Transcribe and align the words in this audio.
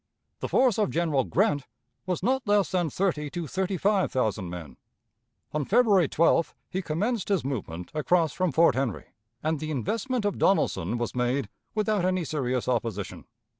The 0.39 0.49
force 0.49 0.79
of 0.79 0.89
General 0.89 1.25
Grant 1.25 1.67
was 2.07 2.23
not 2.23 2.47
less 2.47 2.71
than 2.71 2.89
thirty 2.89 3.29
to 3.29 3.45
thirty 3.45 3.77
five 3.77 4.11
thousand 4.11 4.49
men. 4.49 4.77
On 5.53 5.63
February 5.63 6.09
12th 6.09 6.55
he 6.71 6.81
commenced 6.81 7.29
his 7.29 7.45
movement 7.45 7.91
across 7.93 8.33
from 8.33 8.51
Fort 8.51 8.73
Henry, 8.73 9.09
and 9.43 9.59
the 9.59 9.69
investment 9.69 10.25
of 10.25 10.39
Donelson 10.39 10.97
was 10.97 11.13
made 11.15 11.49
without 11.75 12.03
any 12.03 12.25
serious 12.25 12.67
opposition. 12.67 13.25